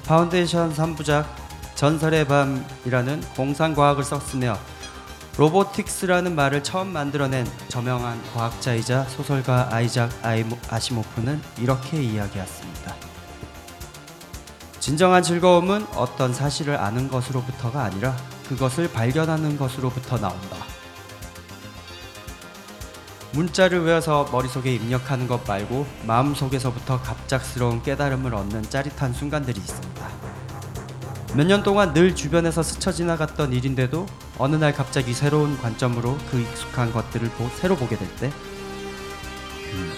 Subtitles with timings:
[0.10, 1.24] 파운데이션 3부작
[1.76, 4.58] 전설의 밤이라는 공상과학을 썼으며
[5.38, 10.10] robotics라는 말을 처음 만들어낸 저명한 과학자이자 소설가 아이작
[10.68, 12.96] 아시모프는 이렇게 이야기했습니다.
[14.80, 20.58] 진정한 즐거움은 어떤 사실을 아는 것으로부터가 아니라 그것을 발견하는 것으로부터 나온다.
[23.32, 29.99] 문자를 외워서 머릿속에 입력하는 것 말고 마음속에서부터 갑작스러운 깨달음을 얻는 짜릿한 순간들이 있습니다.
[31.36, 36.92] 몇 년 동안 늘 주변에서 스쳐 지나갔던 일인데도 어느 날 갑자기 새로운 관점으로 그 익숙한
[36.92, 38.32] 것들을 보- 새로 보게 될 때,
[39.74, 39.94] 음,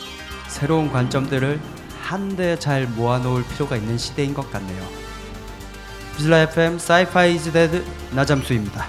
[0.47, 1.59] 새로운 관점들을
[2.01, 4.85] 한데 잘 모아놓을 필요가 있는 시대인 것 같네요.
[6.17, 8.85] VISLA FM Sci-Fi Is Dead 나잠수입니다.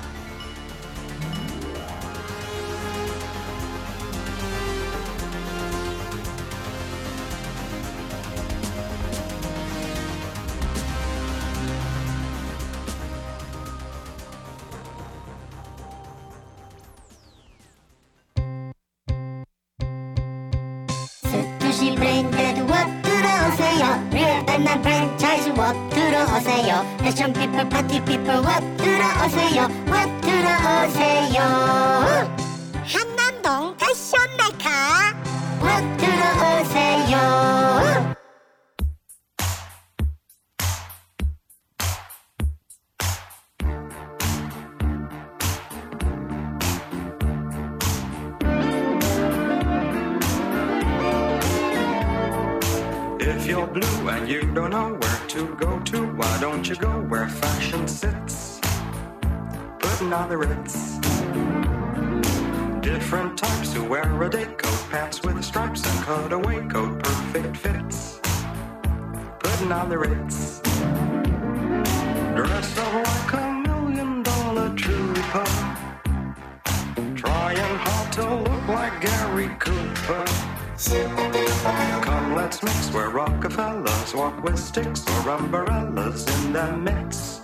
[82.03, 87.41] Come, let's mix where Rockefellers walk with sticks or umbrellas in the mix.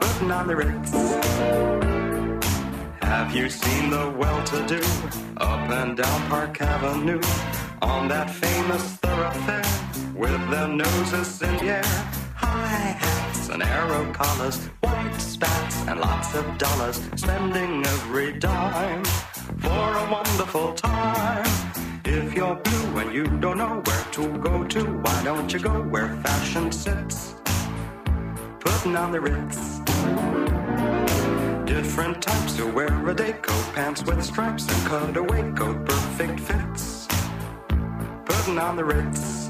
[0.00, 0.90] Putting on the Ritz.
[3.02, 4.82] Have you seen the well-to-do
[5.36, 7.20] up and down Park Avenue
[7.80, 9.64] on that famous thoroughfare
[10.14, 11.84] with their noses in the air?
[12.34, 19.04] High hats and arrow collars, white spats and lots of dollars, spending every dime
[19.60, 21.46] for a wonderful time.
[22.04, 25.82] If you're blue and you don't know where to go to, why don't you go
[25.82, 27.34] where fashion sits?
[28.60, 29.80] Putting on the Ritz.
[31.64, 37.06] Different types who wear a day coat, pants with stripes and cutaway coat, perfect fits.
[38.24, 39.46] Putting on the Ritz.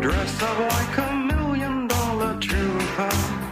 [0.00, 3.43] Dressed up like a million dollar trooper.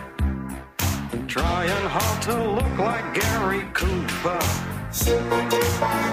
[1.32, 4.38] Trying hard to look like Gary Cooper.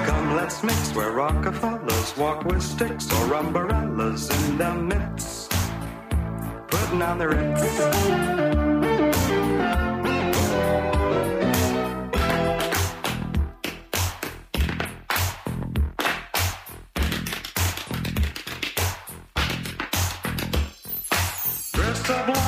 [0.06, 5.52] Come, let's mix where Rockefellers walk with sticks or umbrellas in the midst.
[6.69, 7.62] Putting on the Ritz.
[21.74, 22.38] Dressed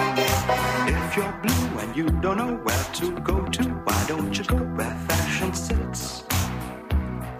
[0.00, 4.56] If you're blue and you don't know where to go to, why don't you go
[4.56, 6.24] where fashion sits?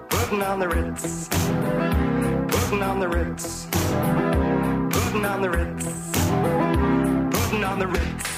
[0.09, 1.29] Putting on the Ritz.
[1.29, 3.67] Putting on the Ritz.
[3.71, 5.85] Putting on the Ritz.
[7.39, 8.38] Putting on the Ritz.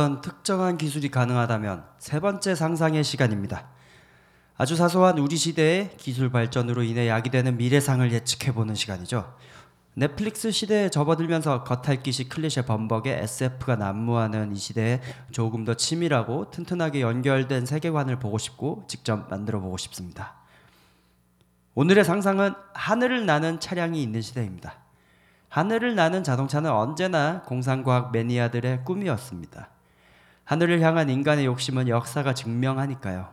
[0.00, 3.68] 어떤 특정한 기술이 가능하다면 세 번째 상상의 시간입니다.
[4.56, 9.36] 아주 사소한 우리 시대의 기술 발전으로 인해 야기되는 미래상을 예측해보는 시간이죠.
[9.92, 15.02] 넷플릭스 시대에 접어들면서 겉핥기식 클리셰 범벅의 SF가 난무하는 이 시대에
[15.32, 20.36] 조금 더 치밀하고 튼튼하게 연결된 세계관을 보고 싶고 직접 만들어 보고 싶습니다.
[21.74, 24.76] 오늘의 상상은 하늘을 나는 차량이 있는 시대입니다.
[25.50, 29.68] 하늘을 나는 자동차는 언제나 공상과학 매니아들의 꿈이었습니다.
[30.50, 33.28] 하늘을 향한 인간의 욕심은 역사가 증명하니까요.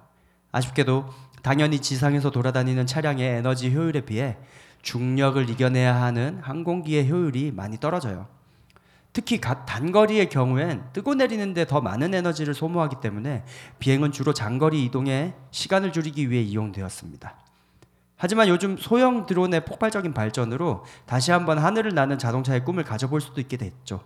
[0.51, 1.09] 아쉽게도
[1.41, 4.37] 당연히 지상에서 돌아다니는 차량의 에너지 효율에 비해
[4.83, 8.27] 중력을 이겨내야 하는 항공기의 효율이 많이 떨어져요.
[9.13, 13.43] 특히 단거리의 경우엔 뜨고 내리는데 더 많은 에너지를 소모하기 때문에
[13.79, 17.35] 비행은 주로 장거리 이동에 시간을 줄이기 위해 이용되었습니다.
[18.15, 23.57] 하지만 요즘 소형 드론의 폭발적인 발전으로 다시 한번 하늘을 나는 자동차의 꿈을 가져볼 수도 있게
[23.57, 24.03] 됐죠.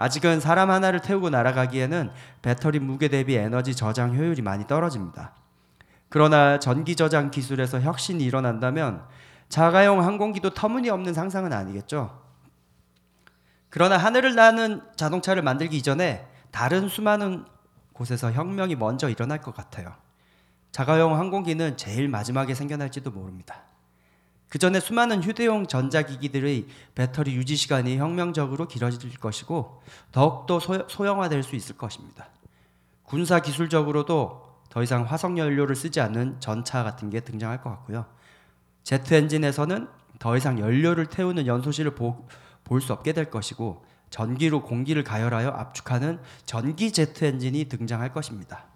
[0.00, 2.10] 아직은 사람 하나를 태우고 날아가기에는
[2.40, 5.34] 배터리 무게 대비 에너지 저장 효율이 많이 떨어집니다.
[6.08, 9.04] 그러나 전기 저장 기술에서 혁신이 일어난다면
[9.50, 12.18] 자가용 항공기도 터무니없는 상상은 아니겠죠.
[13.68, 17.44] 그러나 하늘을 나는 자동차를 만들기 이전에 다른 수많은
[17.92, 19.94] 곳에서 혁명이 먼저 일어날 것 같아요.
[20.72, 23.64] 자가용 항공기는 제일 마지막에 생겨날지도 모릅니다.
[24.50, 29.80] 그 전에 수많은 휴대용 전자기기들의 배터리 유지 시간이 혁명적으로 길어질 것이고
[30.10, 32.26] 더욱더 소형화될 수 있을 것입니다.
[33.04, 38.06] 군사 기술적으로도 더 이상 화석 연료를 쓰지 않는 전차 같은 게 등장할 것 같고요.
[38.82, 39.88] 제트 엔진에서는
[40.18, 46.92] 더 이상 연료를 태우는 연소실을 볼 수 없게 될 것이고 전기로 공기를 가열하여 압축하는 전기
[46.92, 48.69] 제트 엔진이 등장할 것입니다.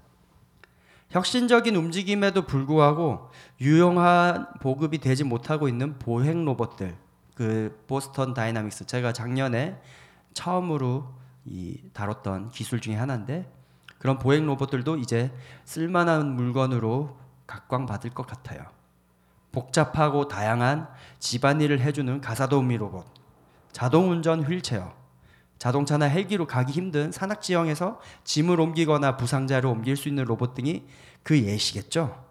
[1.15, 3.31] 혁신적인 움직임에도 불구하고
[3.61, 6.97] 유용한 보급이 되지 못하고 있는 보행 로봇들
[7.37, 9.81] 그 Boston Dynamics 제가 작년에
[10.33, 11.07] 처음으로
[11.45, 13.49] 이 다뤘던 기술 중에 하나인데
[13.99, 15.33] 그런 보행 로봇들도 이제
[15.65, 18.65] 쓸만한 물건으로 각광받을 것 같아요.
[19.53, 20.89] 복잡하고 다양한
[21.21, 23.07] 집안일을 해주는 가사도우미 로봇,
[23.71, 24.93] 자동운전 휠체어,
[25.65, 30.83] 자동차나 헬기로 가기 힘든 산악 지형에서 짐을 옮기거나 부상자를 옮길 수 있는 로봇 등이
[31.23, 32.23] 그 예시겠죠.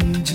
[0.00, 0.33] and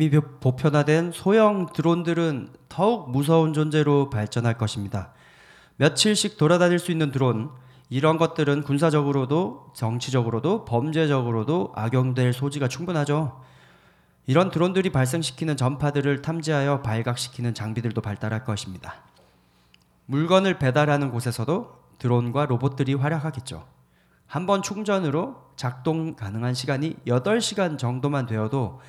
[0.00, 5.12] 이미 보- 보편화된 소형 드론들은 더욱 무서운 존재로 발전할 것입니다.
[5.76, 7.50] 며칠씩 돌아다닐 수 있는 드론,
[7.90, 13.42] 이런 것들은 군사적으로도 정치적으로도 범죄적으로도 악용될 소지가 충분하죠.
[14.28, 18.94] 이런 드론들이 발생시키는 전파들을 탐지하여 발각시키는 장비들도 발달할 것입니다.
[20.06, 23.66] 물건을 배달하는 곳에서도 드론과 로봇들이 활약하겠죠.
[24.28, 28.80] 한 번 충전으로 작동 가능한 시간이 8시간 정도만 되어도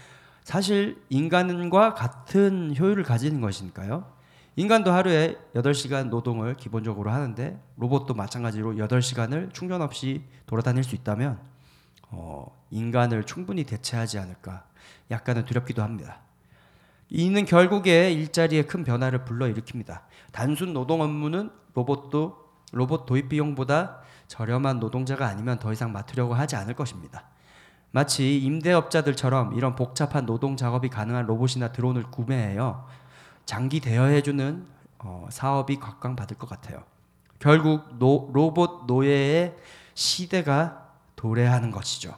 [0.49, 4.11] 사실 인간과 같은 효율을 가지는 것이니까요.
[4.55, 11.39] 인간도 하루에 8시간 노동을 기본적으로 하는데 로봇도 마찬가지로 8시간을 충전 없이 돌아다닐 수 있다면
[12.09, 14.65] 어, 인간을 충분히 대체하지 않을까
[15.11, 16.21] 약간은 두렵기도 합니다.
[17.09, 20.01] 이는 결국에 일자리에 큰 변화를 불러일으킵니다.
[20.31, 26.73] 단순 노동 업무는 로봇도 로봇 도입 비용보다 저렴한 노동자가 아니면 더 이상 맡으려고 하지 않을
[26.73, 27.29] 것입니다.
[27.91, 32.85] 마치 임대업자들처럼 이런 복잡한 노동 작업이 가능한 로봇이나 드론을 구매해요.
[33.45, 34.65] 장기 대여해주는
[34.99, 36.83] 어, 사업이 각광받을 것 같아요.
[37.39, 39.55] 결국 노, 로봇 노예의
[39.93, 42.15] 시대가 도래하는 것이죠.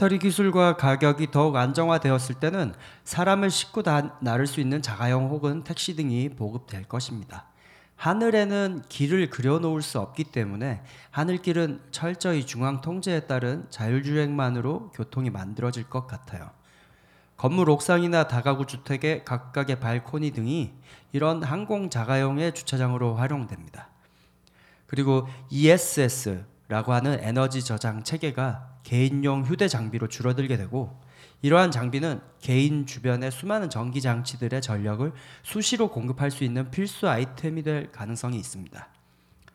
[0.00, 2.72] 배터리 기술과 가격이 더욱 안정화되었을 때는
[3.04, 7.44] 사람을 싣고 다, 나를 수 있는 자가용 혹은 택시 등이 보급될 것입니다.
[7.96, 16.06] 하늘에는 길을 그려놓을 수 없기 때문에 하늘길은 철저히 중앙 통제에 따른 자율주행만으로 교통이 만들어질 것
[16.06, 16.48] 같아요.
[17.36, 20.72] 건물 옥상이나 다가구 주택의 각각의 발코니 등이
[21.12, 23.90] 이런 항공 자가용의 주차장으로 활용됩니다.
[24.86, 30.98] 그리고 ESS라고 하는 에너지 저장 체계가 개인용 휴대 장비로 줄어들게 되고
[31.42, 37.90] 이러한 장비는 개인 주변의 수많은 전기 장치들의 전력을 수시로 공급할 수 있는 필수 아이템이 될
[37.92, 38.88] 가능성이 있습니다.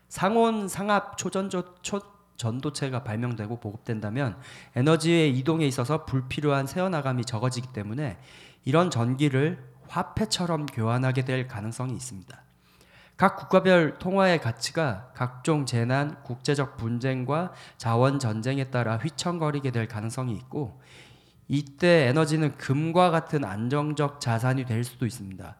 [0.09, 2.01] 상온 상압 초전조 초
[2.37, 4.37] 전도체가 발명되고 보급된다면
[4.75, 8.17] 에너지의 이동에 있어서 불필요한 새어나감이 적어지기 때문에
[8.65, 12.44] 이런 전기를 화폐처럼 교환하게 될 가능성이 있습니다.
[13.17, 20.81] 각 국가별 통화의 가치가 각종 재난, 국제적 분쟁과 자원 전쟁에 따라 휘청거리게 될 가능성이 있고
[21.47, 25.55] 이때 에너지는 금과 같은 안정적 자산이 될 수도 있습니다.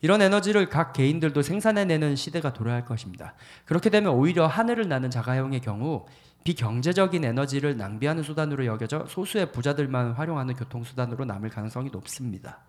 [0.00, 3.34] 이런 에너지를 각 개인들도 생산해내는 시대가 도래할 것입니다.
[3.64, 6.06] 그렇게 되면 오히려 하늘을 나는 자가용의 경우
[6.44, 12.60] 비경제적인 에너지를 낭비하는 수단으로 여겨져 소수의 부자들만 활용하는 교통수단으로 남을 가능성이 높습니다.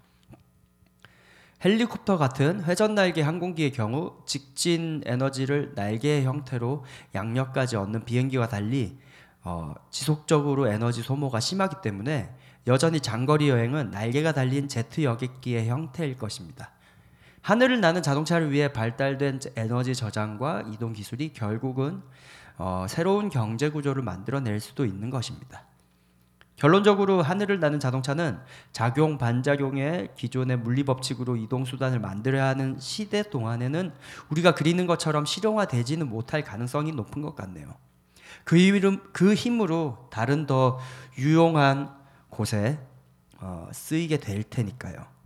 [1.66, 8.98] 헬리콥터 같은 회전 날개 항공기의 경우 직진 에너지를 날개의 형태로 양력까지 얻는 비행기와 달리
[9.44, 12.30] 어, 지속적으로 에너지 소모가 심하기 때문에
[12.68, 16.72] 여전히 장거리 여행은 날개가 달린 제트 여객기의 형태일 것입니다.
[17.42, 22.04] 하늘을 나는 자동차를 위해 발달된 에너지 저장과 이동 기술이 결국은
[22.58, 25.67] 어, 새로운 경제 구조를 만들어낼 수도 있는 것입니다.
[26.58, 28.40] 결론적으로 하늘을 나는 자동차는
[28.72, 33.94] 작용 반작용의 기존의 물리 법칙으로 이동 수단을 만들어야 하는 시대 동안에는
[34.30, 37.76] 우리가 그리는 것처럼 실용화되지는 못할 가능성이 높은 것 같네요.
[38.44, 40.80] 그, 이름, 그 힘으로 다른 더
[41.18, 41.96] 유용한
[42.30, 42.80] 곳에
[43.40, 45.17] 어, 쓰이게 될 테니까요.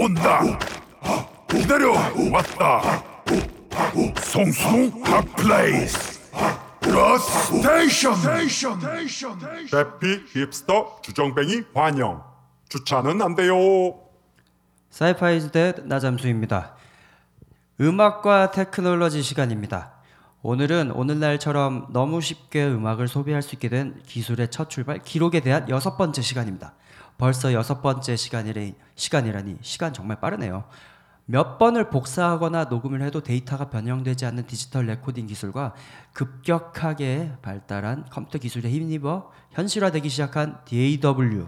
[0.00, 0.69] 온다.
[1.70, 1.92] 기다려
[2.32, 3.04] 왔다.
[4.24, 6.20] 송수동 핫플레이스.
[6.80, 8.80] 러스 스테이션.
[9.70, 12.24] 대피 힙스터 주정뱅이 환영.
[12.68, 13.54] 주차는 안 돼요.
[14.90, 16.74] 사이파이즈 대 나잠수입니다.
[17.80, 19.92] 음악과 테크놀로지 시간입니다.
[20.42, 25.96] 오늘은 오늘날처럼 너무 쉽게 음악을 소비할 수 있게 된 기술의 첫 출발 기록에 대한 여섯
[25.96, 26.72] 번째 시간입니다.
[27.16, 28.60] 벌써 여섯 번째 시간이라,
[28.96, 30.64] 시간이라니 시간 정말 빠르네요.
[31.26, 35.74] 몇 번을 복사하거나 녹음을 해도 데이터가 변형되지 않는 디지털 레코딩 기술과
[36.12, 41.46] 급격하게 발달한 컴퓨터 기술에 힘입어 현실화되기 시작한 DAW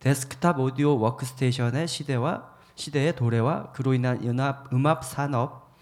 [0.00, 5.74] Desktop Audio Workstation의 시대와 시대의 도래와 그로 인한 음악, 음악 산업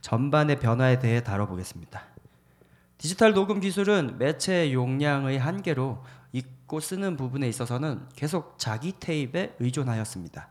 [0.00, 2.02] 전반의 변화에 대해 다뤄보겠습니다.
[2.98, 10.48] 디지털 녹음 기술은 매체 용량의 한계로 읽고 쓰는 부분에 있어서는 계속 자기 테이프에 의존하였습니다.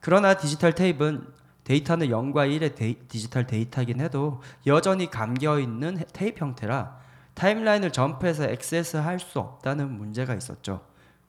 [0.00, 1.26] 그러나 디지털 테이프는
[1.68, 6.96] 데이터는 0과 1의 데이, 디지털 데이터이긴 해도 여전히 감겨 있는 테이프 형태라
[7.34, 10.80] timeline을 점프해서 액세스할 수 없다는 문제가 있었죠.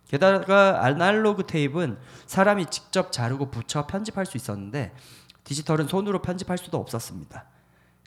[0.07, 4.93] 게다가 아날로그 테이프는 사람이 직접 자르고 붙여 편집할 수 있었는데
[5.43, 7.43] 디지털은 손으로 편집할 수도 없었습니다.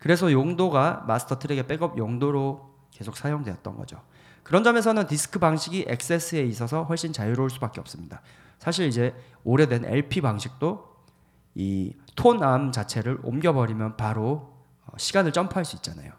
[0.00, 4.00] 그래서 용도가 master track의 백업 용도로 계속 사용되었던 거죠.
[4.42, 8.22] 그런 점에서는 디스크 방식이 액세스에 있어서 훨씬 자유로울 수밖에 없습니다.
[8.58, 9.14] 사실 이제
[9.44, 10.91] 오래된 LP 방식도
[11.54, 14.54] 이 tonearm 자체를 옮겨버리면 바로
[14.86, 16.12] 어, 시간을 점프할 수 있잖아요.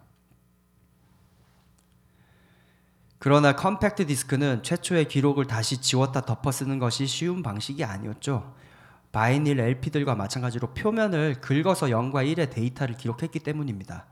[3.18, 8.54] 그러나 컴팩트 디스크는 최초의 기록을 다시 지웠다 덮어 쓰는 것이 쉬운 방식이 아니었죠.
[9.12, 14.06] vinyl LP들과 마찬가지로 표면을 긁어서 0과 1의 데이터를 기록했기 때문입니다.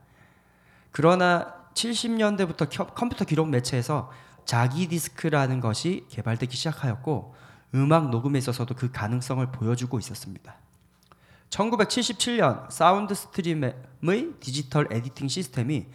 [0.91, 4.11] 그러나 70년대부터 컴퓨터 기록 매체에서
[4.45, 7.35] 자기 디스크라는 것이 개발되기 시작하였고
[7.75, 10.55] 음악 녹음에 있어서도 그 가능성을 보여주고 있었습니다.
[11.53, 13.75] 1977년 Soundstream의
[14.39, 15.85] Digital Editing System이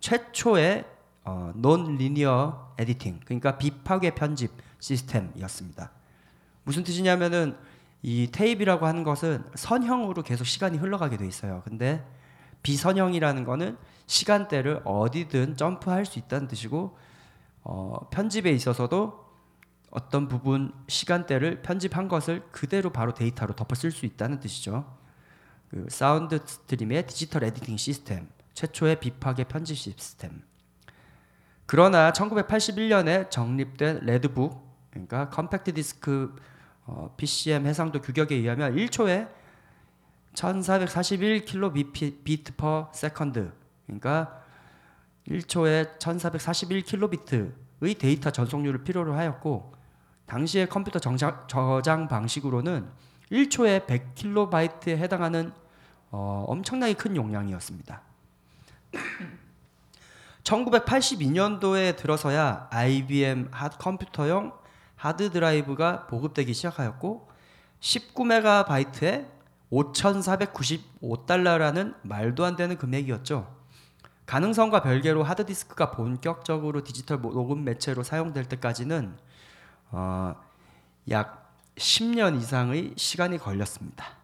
[0.00, 0.84] 최초의
[1.24, 4.50] 어, non-linear editing 그러니까 비파괴 편집
[4.80, 5.90] 시스템이었습니다.
[6.64, 7.56] 무슨 뜻이냐면은
[8.02, 11.62] 이 테이프라고 하는 것은 선형으로 계속 시간이 흘러가게 돼 있어요.
[11.64, 12.04] 근데
[12.62, 16.98] 비선형이라는 거는 시간대를 어디든 점프할 수 있다는 뜻이고
[17.62, 19.24] 어, 편집에 있어서도
[19.90, 25.03] 어떤 부분 시간대를 편집한 것을 그대로 바로 데이터로 덮어 쓸 수 있다는 뜻이죠.
[25.74, 30.42] 그 Soundstream의 Digital Editing System, 최초의 비파괴 편집 시스템.
[31.66, 36.32] 그러나 1981년에 정립된 Red Book, 그러니까 컴팩트 디스크
[36.86, 39.28] 어, PCM 해상도 규격에 의하면 1초에
[40.34, 43.50] 1441kbit per second,
[43.86, 44.44] 그러니까
[45.26, 49.74] 1초에 1441kbit의 데이터 전송률을 필요로 하였고
[50.26, 52.88] 당시의 컴퓨터 정장, 저장 방식으로는
[53.32, 55.63] 1초에 100kb에 해당하는
[56.16, 58.00] 어, 엄청나게 큰 용량이었습니다.
[60.44, 63.50] 1982년도에 들어서야 IBM
[63.80, 64.52] 컴퓨터용
[64.94, 67.28] 하드 드라이브가 보급되기 시작하였고
[67.80, 69.26] 19메가바이트에
[69.72, 73.52] 5,495달러라는 말도 안 되는 금액이었죠.
[74.26, 79.16] 가능성과 별개로 하드디스크가 본격적으로 디지털 녹음 매체로 사용될 때까지는
[79.90, 80.36] 어,
[81.10, 84.22] 약 10년 이상의 시간이 걸렸습니다.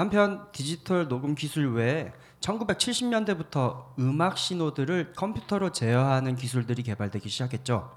[0.00, 2.10] 한편 디지털 녹음 기술 외에
[2.40, 7.94] 1970년대부터 음악 신호들을 컴퓨터로 제어하는 기술들이 개발되기 시작했죠.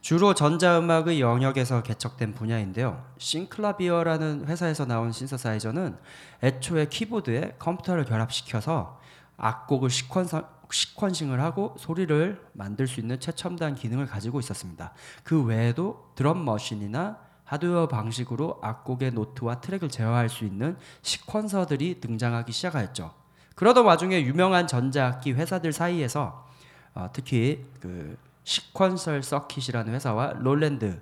[0.00, 3.04] 주로 전자음악의 영역에서 개척된 분야인데요.
[3.18, 5.98] Synclavier라는 회사에서 나온 신서사이저는
[6.42, 8.98] 애초에 키보드에 컴퓨터를 결합시켜서
[9.36, 14.94] 악곡을 sequencer, sequencing을 하고 소리를 만들 수 있는 최첨단 기능을 가지고 있었습니다.
[15.24, 23.14] 그 외에도 drum machine이나 하드웨어 방식으로 악곡의 노트와 트랙을 제어할 수 있는 sequencer들이 등장하기 시작하였죠.
[23.54, 26.46] 그러던 와중에 유명한 전자악기 회사들 사이에서
[26.94, 31.00] 어, 특히 그 Sequential Circuits이라는 회사와 Roland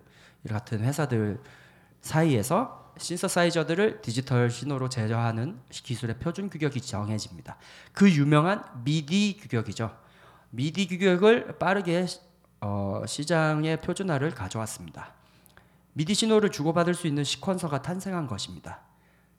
[0.48, 1.40] 같은 회사들
[2.00, 7.56] 사이에서 신서사이저들을 디지털 신호로 제어하는 기술의 표준 규격이 정해집니다.
[7.92, 9.94] 그 유명한 미디 규격이죠.
[10.50, 12.06] 미디 규격을 빠르게
[12.60, 15.12] 어, 시장의 표준화를 가져왔습니다.
[15.96, 18.80] 미디 신호를 주고받을 수 있는 sequencer가 탄생한 것입니다.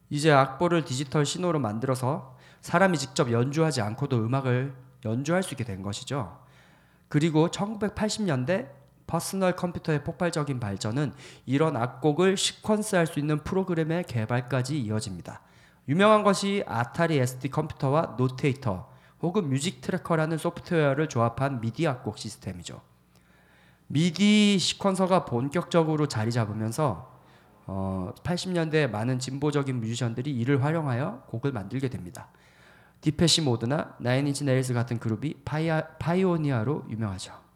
[0.09, 4.73] 이제 악보를 디지털 신호로 만들어서 사람이 직접 연주하지 않고도 음악을
[5.05, 6.39] 연주할 수 있게 된 것이죠.
[7.09, 8.71] 그리고 1980년대
[9.05, 11.13] 퍼스널 컴퓨터의 폭발적인 발전은
[11.45, 15.41] 이런 악곡을 sequence할 수 있는 프로그램의 개발까지 이어집니다.
[15.87, 18.89] 유명한 것이 Atari ST 컴퓨터와 Notator
[19.21, 22.81] 혹은 Music Tracker라는 소프트웨어를 조합한 미디 악곡 시스템이죠.
[23.87, 27.17] 미디 시퀀서가 본격적으로 자리 잡으면서
[27.65, 32.29] 어, 80년대 많은 진보적인 뮤지션들이 이를 활용하여 곡을 만들게 됩니다.
[33.01, 35.35] 디페시 모드나 나인인치 네일스 같은 그룹이
[35.99, 37.46] 파이오니아로 유명하죠.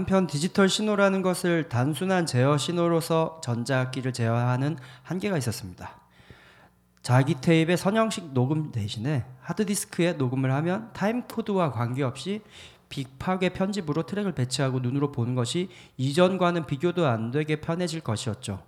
[0.00, 6.00] 한편 디지털 신호라는 것을 단순한 제어 신호로서 전자악기를 제어하는 한계가 있었습니다.
[7.02, 12.40] 자기 테이프의 선형식 녹음 대신에 하드디스크에 녹음을 하면 timecode와 관계없이
[12.88, 18.62] 비파괴 편집으로 트랙을 배치하고 눈으로 보는 것이 이전과는 비교도 안 되게 편해질 것이었죠.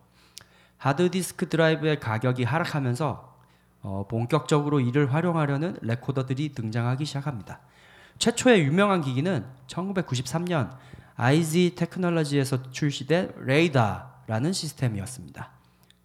[0.77, 3.33] 하드디스크 드라이브의 가격이 하락하면서
[3.81, 7.61] 어, 본격적으로 이를 활용하려는 레코더들이 등장하기 시작합니다.
[8.19, 10.71] 최초의 유명한 기기는 1993년
[11.17, 15.51] IZ 테크놀로지에서 출시된 RADAR라는 시스템이었습니다.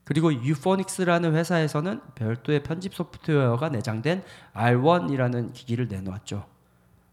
[0.04, 6.46] 그리고 Euphonix라는 회사에서는 별도의 편집 소프트웨어가 내장된 R1이라는 기기를 내놓았죠.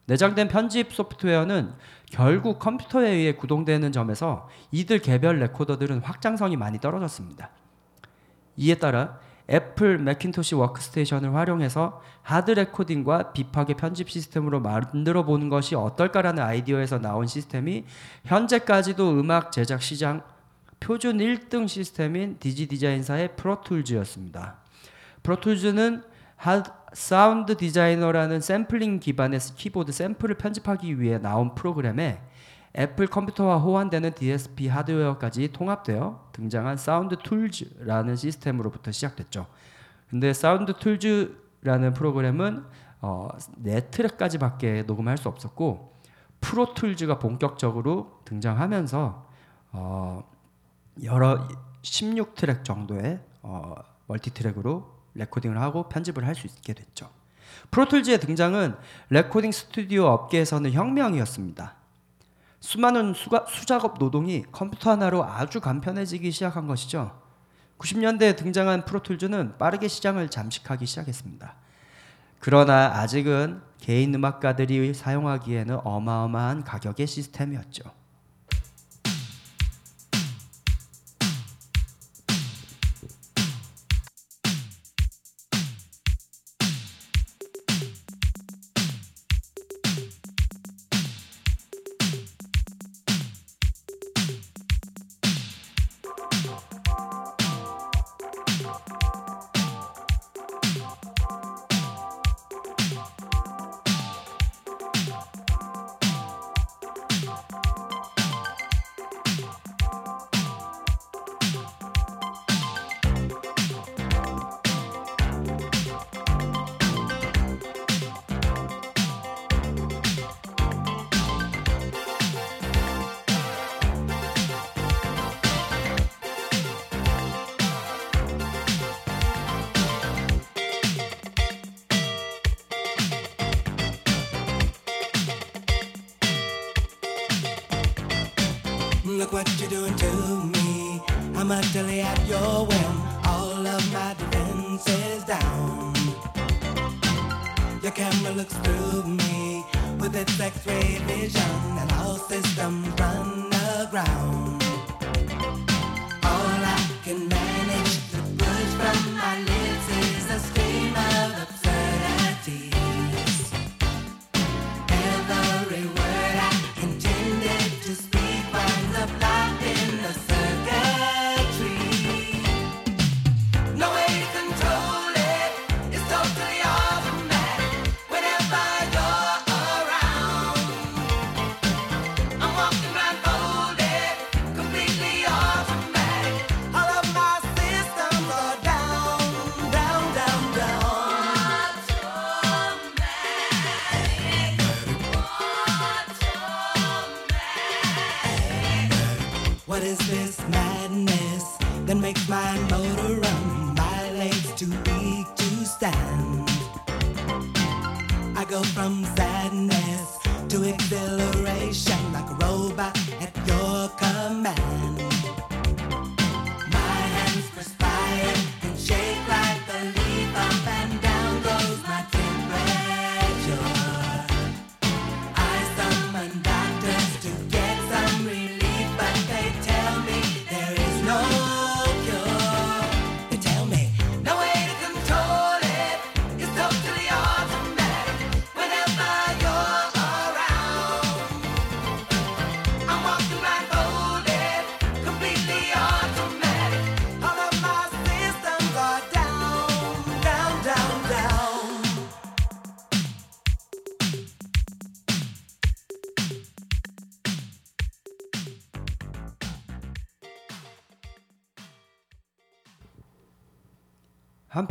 [0.07, 1.73] 내장된 편집 소프트웨어는
[2.11, 7.51] 결국 컴퓨터에 의해 구동되는 점에서 이들 개별 레코더들은 확장성이 많이 떨어졌습니다.
[8.57, 9.19] 이에 따라
[9.51, 17.27] Apple Macintosh 워크스테이션을 활용해서 hard recording과 비파괴 편집 시스템으로 만들어 보는 것이 어떨까라는 아이디어에서 나온
[17.27, 17.85] 시스템이
[18.25, 20.23] 현재까지도 음악 제작 시장
[20.81, 24.57] 표준 1등 시스템인 디지 디자인사의 프로툴즈였습니다.
[25.23, 26.03] 프로툴즈는
[26.37, 26.63] 하,
[26.93, 32.21] Sound Designer라는 샘플링 기반의 키보드 샘플을 편집하기 위해 나온 프로그램에
[32.77, 39.47] 애플 컴퓨터와 호환되는 DSP 하드웨어까지 통합되어 등장한 Sound Tools라는 시스템으로부터 시작됐죠.
[40.11, 42.65] 근데 Sound Tools라는 프로그램은
[43.01, 45.95] 어, 네 트랙까지밖에 녹음할 수 없었고
[46.41, 49.27] Pro Tools가 본격적으로 등장하면서
[49.73, 50.25] 어,
[51.03, 51.47] 여러
[51.83, 53.75] 16트랙 정도의 어,
[54.07, 57.09] multi-track으로 레코딩을 하고 편집을 할 수 있게 됐죠.
[57.71, 58.75] Pro Tools의 등장은
[59.11, 61.84] 레코딩 스튜디오 업계에서는 혁명이었습니다.
[62.65, 67.13] 수많은 수가, 수작업 노동이 컴퓨터 하나로 아주 간편해지기 시작한 것이죠.
[67.77, 71.57] 90년대에 등장한 Pro Tools는 빠르게 시장을 잠식하기 시작했습니다.
[72.39, 77.85] 그러나 아직은 개인 음악가들이 사용하기에는 어마어마한 가격의 시스템이었죠.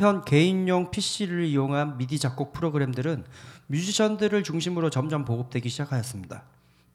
[0.04, 3.24] 한편 개인용 PC를 이용한 미디 작곡 프로그램들은
[3.68, 6.44] 뮤지션들을 중심으로 점점 보급되기 시작하였습니다.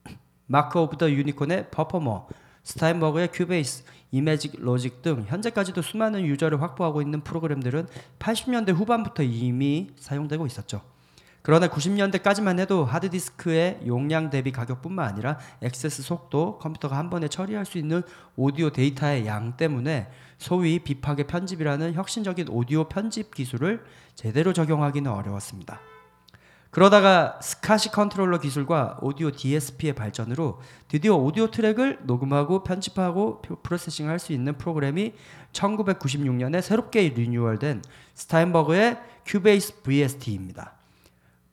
[0.45, 2.27] Mark of the Unicorn의 Performer,
[2.61, 7.87] Steinberg의 Cubase, Emagic Logic 등 현재까지도 수많은 user를 확보하고 있는 프로그램들은
[8.19, 10.83] 80년대 후반부터 이미 사용되고 있었죠.
[11.41, 17.77] 그러나 90년대까지만 해도 하드디스크의 용량 대비 가격뿐만 아니라 액세스 속도, 컴퓨터가 한 번에 처리할 수
[17.77, 18.01] 있는
[18.35, 23.83] 오디오 데이터의 양 때문에 소위 비파괴 편집이라는 혁신적인 오디오 편집 기술을
[24.15, 25.79] 제대로 적용하기는 어려웠습니다.
[26.71, 34.33] 그러다가 SCSI controller 기술과 오디오 DSP의 발전으로 드디어 오디오 트랙을 녹음하고 편집하고 표- processing할 수
[34.33, 35.13] 있는 프로그램이
[35.51, 37.81] 1996년에 새롭게 renewal된
[38.13, 40.78] Steinberg의 Cubase VST입니다.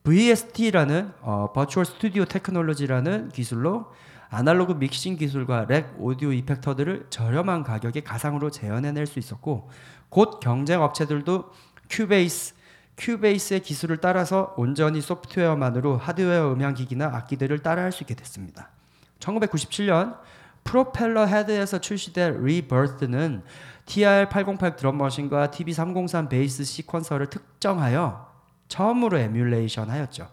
[0.06, 3.92] VST라는 어, Virtual Studio Technology라는 기술로
[4.30, 9.68] 아날로그 믹싱 기술과 rack 오디오 effector들을 저렴한 가격에 가상으로 재현해낼 수 있었고
[10.08, 11.50] 곧 경쟁 업체들도
[11.90, 12.54] Cubase
[12.96, 18.70] Cubase의 기술을 따라서 온전히 소프트웨어만으로 하드웨어 음향 기기나 악기들을 따라할 수 있게 됐습니다.
[19.18, 20.18] 1997년
[20.62, 23.42] Propellerhead에서 출시된 ReBirth는
[23.86, 28.25] TR-808 drum machine과 TB-303 베이스 sequencer를 특정하여
[28.68, 30.28] 처음으로 emulation 하였죠.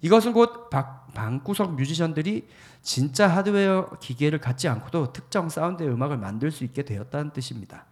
[0.00, 2.46] 이것은 곧 박- 방구석 뮤지션들이
[2.82, 7.86] 진짜 하드웨어 기계를 갖지 않고도 특정 사운드의 음악을 만들 수 있게 되었다는 뜻입니다.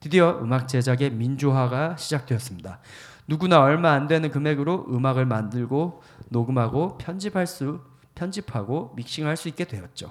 [0.00, 2.80] 드디어 음악 제작의 민주화가 시작되었습니다.
[3.28, 7.80] 누구나 얼마 안 되는 금액으로 음악을 만들고 녹음하고 편집할 수
[8.14, 10.10] 편집하고 믹싱할 수 있게 되었죠.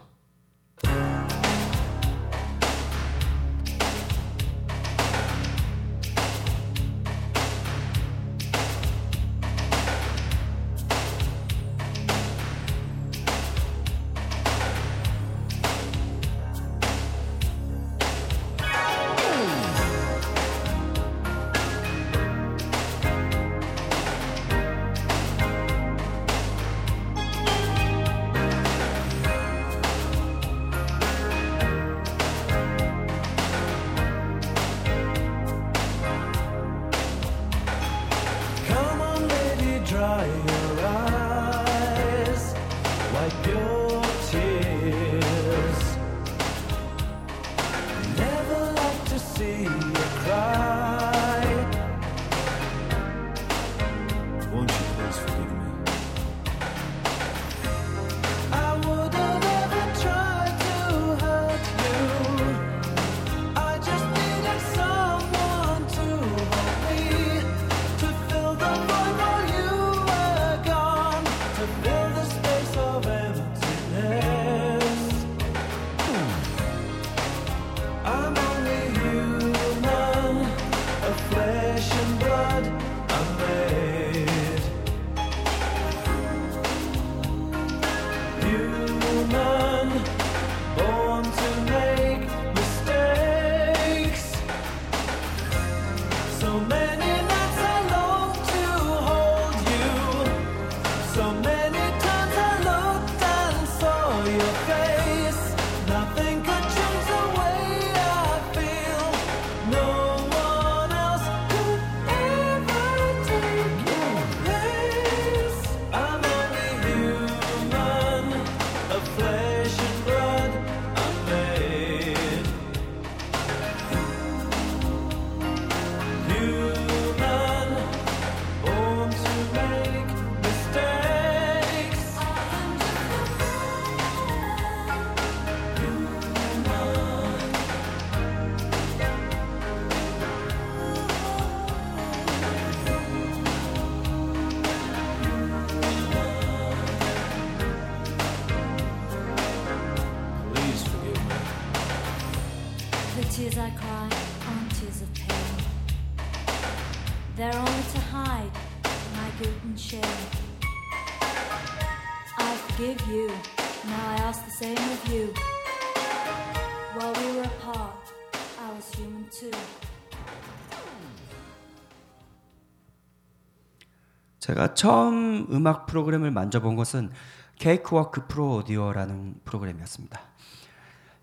[174.81, 177.11] 처음 음악 프로그램을 만져본 것은
[177.59, 180.19] Cakewalk Pro Audio라는 프로그램이었습니다.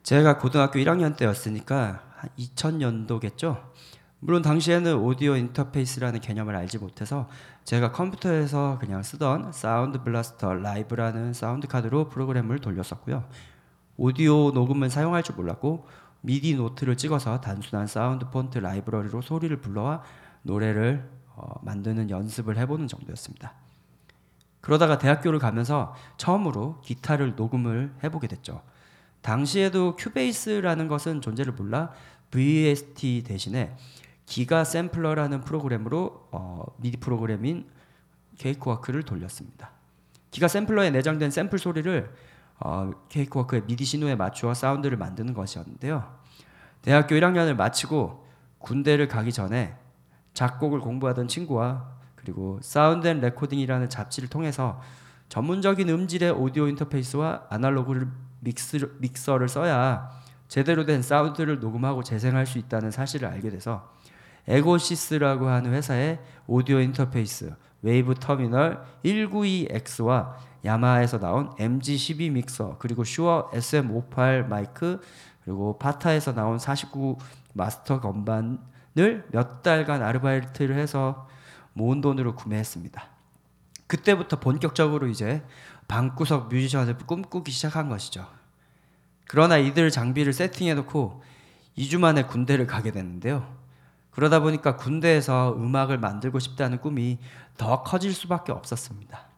[0.04, 3.60] 제가 고등학교 1학년 때였으니까 한 2000년도겠죠.
[4.20, 7.28] 물론 당시에는 오디오 인터페이스라는 개념을 알지 못해서
[7.64, 13.24] 제가 컴퓨터에서 그냥 쓰던 Sound Blaster Live라는 사운드 카드로 프로그램을 돌렸었고요.
[13.96, 15.88] 오디오 녹음은 사용할 줄 몰랐고
[16.20, 20.04] MIDI note를 찍어서 단순한 SoundFont 라이브러리로 소리를 불러와
[20.42, 21.17] 노래를 어,
[21.62, 23.54] 만드는 연습을 해보는 정도였습니다.
[24.60, 28.62] 그러다가 대학교를 가면서 처음으로 기타를 녹음을 해보게 됐죠.
[29.22, 31.90] 당시에도 큐베이스라는 것은 존재를 몰라
[32.30, 33.76] VST 대신에
[34.26, 37.66] 기가 샘플러라는 프로그램으로 어, 미디 프로그램인
[38.36, 39.70] 케이크워크를 돌렸습니다.
[40.30, 42.12] 기가 샘플러에 내장된 샘플 소리를
[42.60, 46.18] 어, 케이크워크의 미디 신호에 맞추어 사운드를 만드는 것이었는데요.
[46.82, 48.26] 대학교 1학년을 마치고
[48.58, 49.76] 군대를 가기 전에
[50.38, 51.84] 작곡을 공부하던 친구와
[52.14, 54.80] 그리고 Sound and Recording이라는 잡지를 통해서
[55.28, 58.08] 전문적인 음질의 오디오 인터페이스와 아날로그
[58.38, 60.08] 믹스, 믹서를 써야
[60.46, 63.92] 제대로 된 사운드를 녹음하고 재생할 수 있다는 사실을 알게 돼서
[64.46, 67.52] Egosys라고 하는 회사의 오디오 인터페이스
[67.82, 70.34] Wave Terminal 192X와
[70.64, 75.00] Yamaha에서 나온 MG12 믹서 그리고 Shure SM58 마이크
[75.44, 77.18] 그리고 Fatar에서 나온 49
[77.54, 78.60] 마스터 건반을
[78.98, 81.28] 몇 달간 아르바이트를 해서
[81.72, 83.02] 모은 돈으로 구매했습니다.
[83.86, 85.42] 그때부터 본격적으로 이제
[85.86, 88.26] 방구석 뮤지션을 꿈꾸기 시작한 것이죠.
[89.26, 91.22] 그러나 이들 장비를 세팅해놓고
[91.78, 93.56] 2주 만에 군대를 가게 됐는데요.
[94.10, 97.18] 그러다 보니까 군대에서 음악을 만들고 싶다는 꿈이
[97.56, 99.28] 더 커질 수밖에 없었습니다.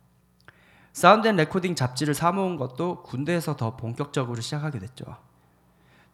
[0.93, 5.05] Sound and Recording 잡지를 사모은 것도 군대에서 더 본격적으로 시작하게 됐죠.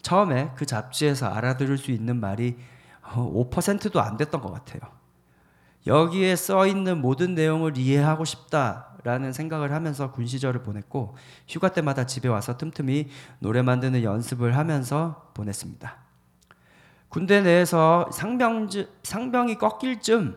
[0.03, 2.59] 처음에 그 잡지에서 알아들을 수 있는 말이
[3.15, 4.81] 5%도 안 됐던 것 같아요.
[5.87, 12.29] 여기에 써 있는 모든 내용을 이해하고 싶다라는 생각을 하면서 군 시절을 보냈고 휴가 때마다 집에
[12.29, 15.97] 와서 틈틈이 노래 만드는 연습을 하면서 보냈습니다.
[17.09, 18.69] 군대 내에서 상병
[19.05, 20.37] 상병이 꺾일 쯤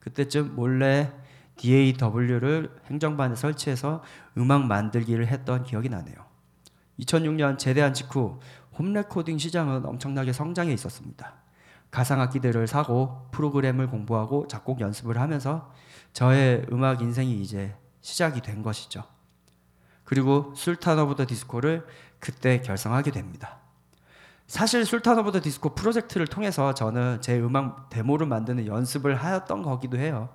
[0.00, 1.10] 그때쯤 몰래
[1.56, 4.02] DAW를 행정반에 설치해서
[4.36, 6.16] 음악 만들기를 했던 기억이 나네요.
[7.00, 8.38] 2006년 제대한 직후
[8.78, 11.43] home recording 시장은 엄청나게 성장해 있었습니다.
[11.94, 15.72] 가상악기들을 사고 프로그램을 공부하고 작곡 연습을 하면서
[16.12, 19.04] 저의 음악 인생이 이제 시작이 된 것이죠.
[20.02, 21.86] 그리고 술탄 오브 더 디스코를
[22.18, 23.58] 그때 결성하게 됩니다.
[24.48, 29.96] 사실 술탄 오브 더 디스코 프로젝트를 통해서 저는 제 음악 데모를 만드는 연습을 하였던 거기도
[29.96, 30.30] 해요.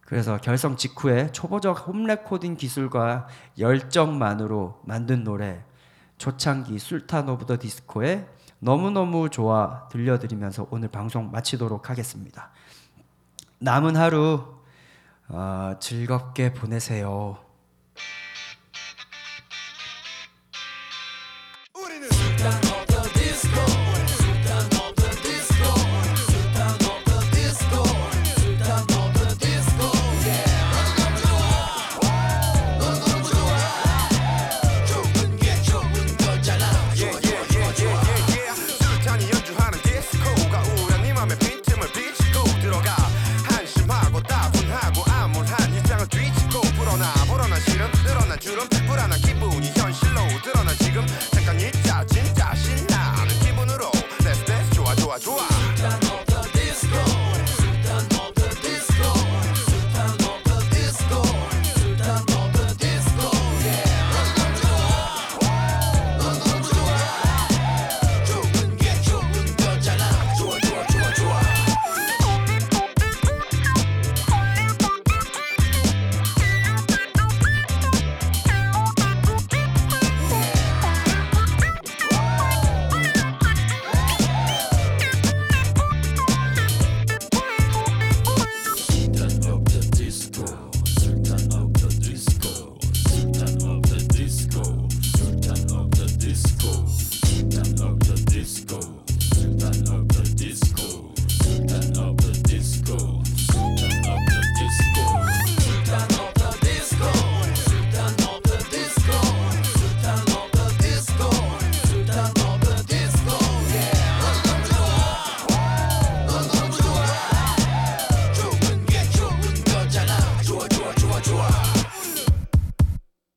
[0.00, 5.62] 그래서 결성 직후에 초보적 home recording 기술과 열정만으로 만든 노래
[6.16, 8.26] 초창기 술탄 오브 더 디스코의
[8.64, 12.48] 너무너무 좋아 들려드리면서 오늘 방송 마치도록 하겠습니다.
[13.58, 14.42] 남은 하루
[15.28, 17.43] 어, 즐겁게 보내세요.